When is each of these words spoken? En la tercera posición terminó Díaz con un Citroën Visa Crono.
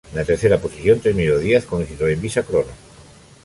En 0.11 0.17
la 0.17 0.25
tercera 0.25 0.57
posición 0.57 0.99
terminó 0.99 1.37
Díaz 1.37 1.65
con 1.67 1.81
un 1.81 1.85
Citroën 1.85 2.19
Visa 2.19 2.41
Crono. 2.41 2.71